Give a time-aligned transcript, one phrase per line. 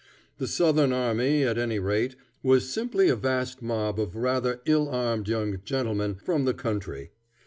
[0.39, 5.27] The Southern army, at any rate, was simply a vast mob of rather ill armed
[5.29, 7.11] young gentlemen from the country.